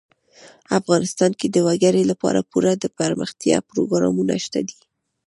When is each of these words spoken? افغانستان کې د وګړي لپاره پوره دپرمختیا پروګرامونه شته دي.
افغانستان 0.79 1.31
کې 1.39 1.47
د 1.49 1.57
وګړي 1.67 2.03
لپاره 2.11 2.47
پوره 2.51 2.71
دپرمختیا 2.83 3.57
پروګرامونه 3.69 4.33
شته 4.45 4.59
دي. 4.69 4.79